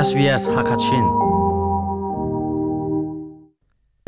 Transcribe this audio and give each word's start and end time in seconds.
SBS 0.00 0.48
Hakachin 0.48 1.04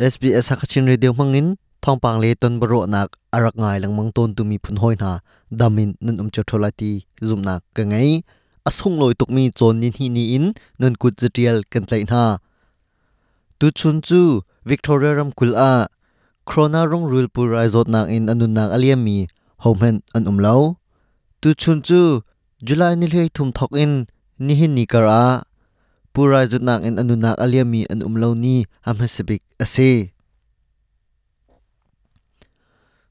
SBS 0.00 0.48
Hakachin 0.48 0.88
Radio 0.88 1.12
mangin 1.12 1.60
thongpang 1.84 2.16
le 2.16 2.32
ton 2.32 2.56
baro 2.56 2.88
nak 2.88 3.20
arak 3.36 3.52
ngai 3.60 3.76
lang 3.84 3.92
mang 3.92 4.08
ton 4.16 4.32
tumi 4.32 4.56
phun 4.64 4.80
hoi 4.80 4.96
na 4.96 5.20
damin 5.52 5.92
nun 6.00 6.16
um 6.16 6.28
chotholati 6.32 7.04
zum 7.20 7.44
nak 7.44 7.60
ka 7.76 7.84
ngai 7.84 8.24
asung 8.64 8.96
loi 9.00 9.12
tuk 9.12 9.28
mi 9.28 9.52
chon 9.58 9.84
nin 9.84 9.92
hi 9.98 10.08
ni 10.08 10.24
in 10.36 10.56
nun 10.80 10.96
kut 10.96 11.12
jetial 11.20 11.60
kan 11.68 11.84
tlai 11.84 12.08
na 12.08 12.40
tu 13.60 13.68
chun 13.78 14.00
chu 14.00 14.40
Victoria 14.64 15.12
ram 15.18 15.30
kul 15.38 15.52
a 15.52 15.72
corona 16.48 16.88
rong 16.88 17.04
rul 17.12 17.28
pu 17.34 17.40
rai 17.52 17.68
zot 17.74 17.88
nak 17.92 18.08
in 18.16 18.32
anun 18.32 18.56
nak 18.56 18.72
aliam 18.76 19.00
mi 19.04 19.28
homen 19.60 20.00
an 20.16 20.24
um 20.30 20.38
lo 20.44 20.56
tu 21.44 21.48
chun 21.52 21.78
chu 21.84 22.00
July 22.66 22.92
ni 23.00 23.06
lei 23.14 23.28
thum 23.36 23.48
thok 23.56 23.72
in 23.84 23.92
ni 24.44 24.52
hin 24.60 24.72
ni 24.72 24.86
kara 24.94 25.22
pura 26.12 26.44
jutnak 26.44 26.84
en 26.84 27.00
anunak 27.00 27.40
aliami 27.40 27.88
an 27.88 28.04
umlo 28.04 28.36
ni 28.36 28.68
amhasibik 28.84 29.42
ase. 29.56 30.12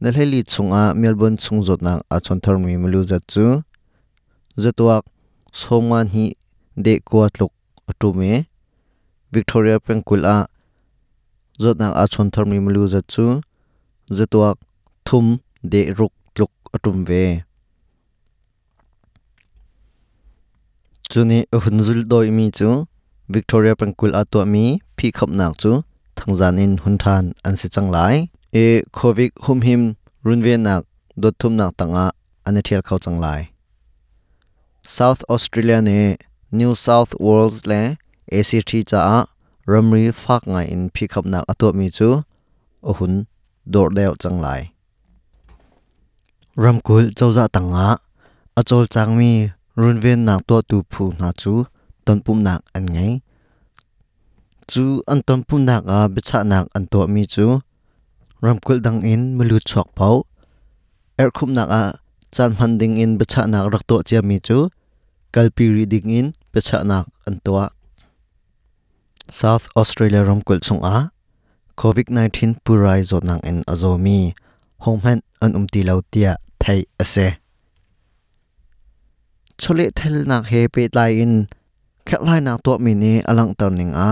Nalheli 0.00 0.46
chunga, 0.46 0.94
melbourne 0.94 1.36
chung 1.36 1.60
zotnak 1.60 2.02
achon 2.08 2.38
chonthar 2.38 2.62
mi 2.62 2.76
mulu 2.76 3.02
za 3.02 3.18
chu. 3.26 3.64
Zatuak 4.56 5.02
somngan 5.52 6.06
hi 6.14 6.36
de 6.78 7.00
ko 7.00 7.26
tluk 7.26 7.50
atume 7.90 8.46
victoria 9.32 9.80
pengkul 9.80 10.22
a 10.24 10.46
zotnak 11.58 11.98
achon 11.98 12.30
chonthar 12.30 12.46
mi 12.46 12.60
mulu 12.62 12.86
za 12.86 13.02
chu. 13.08 13.42
Zatuak 14.06 14.67
thum 15.08 15.26
de 15.72 15.80
ruk 15.98 16.14
tluk 16.34 16.52
atum 16.74 16.96
ve. 17.08 17.24
Chuni 21.10 21.38
hunzul 21.64 22.00
doi 22.10 22.28
mi 22.36 22.46
chu, 22.58 22.68
victoria 23.28 23.74
pangkul 23.80 24.12
atwa 24.20 24.42
mi 24.52 24.64
phi 24.96 25.08
khap 25.16 25.30
nak 25.38 25.52
chu 25.62 25.70
thangzanin 26.18 26.72
hunthan 26.84 27.24
an 27.46 27.54
si 27.60 27.68
changlai 27.74 28.14
e 28.62 28.64
covid 28.98 29.32
hum 29.44 29.58
him 29.68 29.82
runve 30.26 30.54
nak 30.66 30.82
dot 31.22 31.34
thum 31.40 31.52
nak 31.60 31.70
tanga 31.78 32.06
an 32.46 32.56
thial 32.66 32.82
khau 32.88 32.98
changlai 33.04 33.40
south 34.96 35.20
australia 35.34 35.78
ne 35.88 36.00
new 36.58 36.72
south 36.86 37.12
wales 37.26 37.56
le 37.70 37.80
act 38.38 38.72
cha 38.90 39.00
a 39.16 39.18
ramri 39.72 40.04
phak 40.22 40.42
ngai 40.52 40.66
in 40.74 40.82
phi 40.94 41.04
khap 41.12 41.24
nak 41.32 41.44
atwa 41.52 41.68
mi 41.78 41.86
chu 41.96 42.08
ohun 42.90 43.14
dor 43.72 43.88
deu 43.96 44.12
changlai 44.22 44.60
ramkul 46.58 47.14
chawza 47.14 47.46
tanga. 47.46 48.02
Achol 48.58 48.90
changmi 48.90 49.54
runven 49.78 50.26
nak 50.26 50.42
to 50.50 50.58
tu 50.66 50.82
phu 50.90 51.14
na 51.20 51.30
chu 51.30 51.52
tonpum 52.02 52.42
nak 52.42 52.60
an 52.74 52.84
ngai 52.94 53.12
chu 54.66 54.84
an 55.06 55.22
tonpum 55.22 55.62
nak 55.62 55.86
a 55.86 56.10
bicha 56.14 56.42
nak 56.42 56.66
an 56.74 56.84
to 56.90 57.06
mi 57.06 57.22
chu. 57.34 57.62
Ramkul 58.42 58.78
dang 58.82 59.02
in 59.02 59.38
mulu 59.38 59.58
chok 59.70 59.88
pau. 59.94 60.26
Er 61.22 61.30
khum 61.30 61.54
nak 61.54 61.70
a 61.70 61.82
chan 62.34 62.50
handing 62.58 62.98
in 63.02 63.18
bicha 63.18 63.46
nak 63.46 63.70
rak 63.72 63.86
to 63.86 64.02
chia 64.02 64.20
mi 64.22 64.38
chu. 64.46 64.58
Kalpi 65.32 65.64
reading 65.74 66.10
in 66.18 66.26
bicha 66.52 66.82
nak 66.82 67.06
an 67.26 67.38
to 67.44 67.70
South 69.30 69.68
Australia 69.76 70.26
ramkul 70.26 70.58
chung 70.66 70.82
a. 70.82 71.14
COVID-19 71.78 72.58
purai 72.66 73.06
zot 73.06 73.22
nang 73.22 73.38
en 73.46 73.62
azomi 73.70 74.34
home 74.82 75.22
an 75.42 75.50
umti 75.54 75.86
lautia 75.86 76.34
tia 76.68 76.74
thai 76.74 76.84
ase 77.02 77.26
chole 79.58 79.86
thel 79.98 80.16
nak 80.30 80.44
he 80.50 80.60
pe 80.74 80.82
lai 80.96 81.12
in 81.24 81.34
khelai 82.06 82.40
nak 82.46 82.58
to 82.64 82.72
mi 82.84 82.92
ni 83.02 83.12
alang 83.30 83.52
tar 83.58 83.70
ning 83.78 83.92
a 84.08 84.10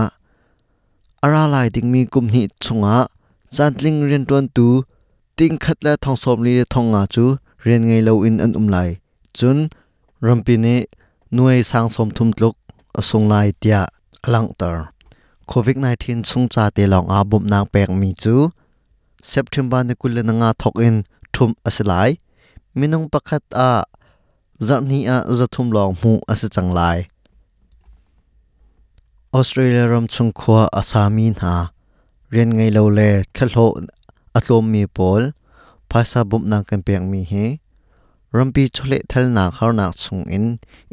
ara 1.25 1.43
lai 1.53 1.67
ding 1.73 1.89
mi 1.93 2.01
kum 2.13 2.25
ni 2.33 2.41
chunga 2.63 2.95
chantling 3.55 3.99
ren 4.09 4.25
ton 4.29 4.45
tu 4.55 4.67
ting 5.37 5.57
khat 5.63 5.77
la 5.85 5.93
thong 6.03 6.17
som 6.23 6.37
li 6.45 6.53
thong 6.73 6.87
nga 6.93 7.01
chu 7.13 7.25
ren 7.65 7.81
ngei 7.87 8.01
lo 8.07 8.13
in 8.27 8.35
an 8.45 8.51
um 8.59 8.67
lai 8.75 8.89
chun 9.37 9.57
rampi 10.25 10.55
ne 10.65 10.75
nuai 11.35 11.59
sang 11.69 11.89
som 11.95 12.09
thum 12.17 12.29
tluk 12.37 12.55
asung 12.99 13.25
lai 13.31 13.47
tia 13.61 13.81
alang 14.25 14.49
tar 14.59 14.77
covid 15.51 15.77
19 15.77 16.23
chung 16.29 16.47
cha 16.53 16.63
te 16.75 16.83
long 16.93 17.07
a 17.17 17.19
bum 17.29 17.43
nak 17.51 17.65
pek 17.73 17.89
mi 17.99 18.09
chu 18.23 18.35
september 19.33 19.81
ni 19.87 19.93
kul 20.01 20.13
na 20.27 20.33
nga 20.39 20.49
thok 20.61 20.75
in 20.87 20.95
thum 21.33 21.51
asilai 21.69 22.11
minung 22.77 23.09
pakhat 23.09 23.41
a 23.57 23.89
zarni 24.61 25.09
a 25.09 25.25
zathum 25.37 25.73
long 25.75 25.97
mu 26.01 26.11
ase 26.31 26.47
changlai 26.55 27.09
australia 29.33 29.89
ram 29.89 30.05
chung 30.05 30.29
khwa 30.39 30.61
asami 30.79 31.27
na 31.41 31.53
ren 32.33 32.49
ngai 32.57 32.69
lo 32.77 32.83
le 32.97 33.09
thlo 33.35 33.65
atlom 34.37 34.65
mi 34.73 34.83
pol 34.97 35.23
phasa 35.89 36.21
bum 36.29 36.43
na 36.51 36.57
kan 36.69 36.81
pek 36.87 37.01
mi 37.11 37.21
he 37.31 37.45
rampi 38.35 38.63
chole 38.75 38.97
thal 39.11 39.25
na 39.37 39.43
khar 39.55 39.71
nak 39.79 39.93
chung 40.01 40.23
in 40.35 40.45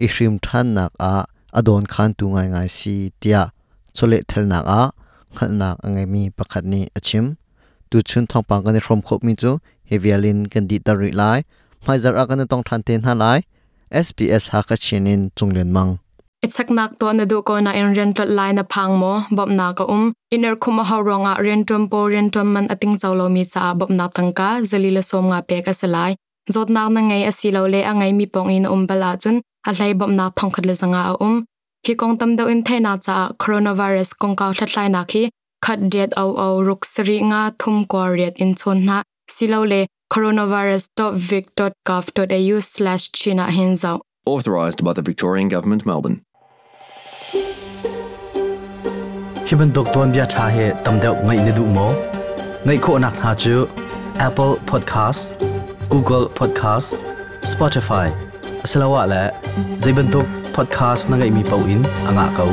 i 0.04 0.06
hrim 0.14 0.34
than 0.44 0.66
nak 0.76 0.92
a 1.12 1.14
adon 1.58 1.84
khan 1.92 2.10
tu 2.18 2.24
ngai 2.34 2.48
ngai 2.54 2.68
si 2.76 2.94
tia 3.20 3.42
chole 3.96 4.18
thal 4.30 4.44
nak 4.52 4.64
a 4.80 4.82
khal 5.36 5.50
nak 5.60 5.76
angai 5.86 6.06
mi 6.14 6.22
pakhat 6.38 6.64
ni 6.72 6.80
achim 6.98 7.26
tu 7.90 7.96
chun 8.08 8.24
thong 8.30 8.44
pang 8.48 8.62
kan 8.64 8.80
from 8.86 9.00
khop 9.06 9.20
mi 9.26 9.32
chu 9.42 9.50
hevialin 9.90 10.38
kan 10.52 10.64
di 10.70 10.76
tari 10.86 11.12
lai 11.20 11.40
mai 11.86 11.98
zar 11.98 12.14
akan 12.16 12.46
tong 12.48 12.64
than 12.68 12.82
ten 12.82 13.02
halai 13.02 13.40
SPS 13.92 14.44
ha 14.52 14.60
ka 14.68 14.76
chinin 14.84 15.30
chunglen 15.36 15.70
mang. 15.76 15.98
Itsak 16.44 16.68
nak 16.76 17.00
to 17.00 17.08
na 17.12 17.24
du 17.24 17.40
ko 17.40 17.60
na 17.60 17.72
in 17.72 17.94
rental 17.96 18.28
line 18.28 18.56
na 18.56 18.64
phang 18.72 18.98
mo 19.00 19.24
bob 19.36 19.48
na 19.48 19.72
ka 19.72 19.84
um. 19.88 20.12
Iner 20.34 20.56
khuma 20.62 20.84
ha 20.84 20.96
ronga 21.00 21.32
rentum 21.46 21.88
po 21.90 21.98
rentum 22.14 22.46
man 22.54 22.66
ating 22.68 22.96
chawlo 23.00 23.26
mi 23.34 23.44
cha 23.52 23.72
bob 23.78 23.90
na 23.98 24.08
tangka 24.16 24.48
zalila 24.70 25.02
som 25.10 25.24
nga 25.30 25.40
pe 25.48 25.56
ka 25.66 25.72
salai 25.80 26.12
zot 26.52 26.68
na 26.74 26.88
na 26.94 27.00
ngai 27.00 27.22
asilo 27.30 27.62
le 27.72 27.80
angai 27.90 28.12
mi 28.18 28.26
pong 28.26 28.50
in 28.56 28.66
um 28.66 28.82
bala 28.88 29.16
chun, 29.22 29.36
a 29.68 29.70
hlai 29.72 29.92
bob 30.00 30.10
na 30.18 30.24
thong 30.36 30.52
khat 30.54 30.64
le 30.68 30.74
zanga 30.80 31.00
a 31.10 31.14
um. 31.26 31.36
Ki 31.84 31.92
kong 32.00 32.16
tam 32.19 32.37
do 32.37 32.44
in 32.52 32.60
the 32.66 32.76
na 32.80 32.92
cha, 32.96 33.16
coronavirus 33.42 34.10
kong 34.20 34.37
ka 34.37 34.52
thlat 34.56 34.72
lai 34.76 34.88
na 34.88 35.02
khi, 35.10 35.22
khat 35.64 35.78
det 35.92 36.10
au 36.22 36.30
au 36.44 36.54
ruk 36.66 36.84
sri 36.92 37.16
nga 37.30 37.40
thum 37.60 37.76
ko 37.90 37.98
riat 38.14 38.34
in 38.42 38.52
chon 38.60 38.78
na 38.88 38.96
silo 39.34 39.60
le 39.72 39.80
coronavirus.vic.gov.au 40.12 42.60
slash 42.60 43.12
china 43.12 43.50
hinzao. 43.50 44.00
Authorised 44.26 44.82
by 44.82 44.92
the 44.92 45.02
Victorian 45.02 45.48
Government, 45.48 45.86
Melbourne. 45.86 46.20
hiban 49.48 49.72
dokton 49.76 50.12
bia 50.12 50.24
tha 50.34 50.44
he 50.52 50.66
tamdeu 50.84 51.10
ngai 51.26 51.34
ne 51.46 51.50
du 51.56 51.64
mo 51.72 51.82
ngai 52.66 52.76
kho 52.84 52.92
nak 53.04 53.16
ha 53.24 53.32
chu 53.42 53.56
apple 54.26 54.54
podcast 54.70 55.24
google 55.94 56.24
podcast 56.38 56.90
spotify 57.52 58.06
asalawa 58.68 59.02
la 59.12 59.20
zaiban 59.84 60.08
tok 60.14 60.26
podcast 60.56 61.02
na 61.10 61.16
ngai 61.20 61.30
mi 61.36 61.42
pau 61.50 61.60
in 61.74 61.80
anga 62.12 62.24
kau 62.38 62.48